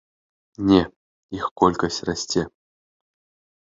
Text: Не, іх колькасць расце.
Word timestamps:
Не, 0.71 0.79
іх 1.41 1.45
колькасць 1.63 2.03
расце. 2.11 2.49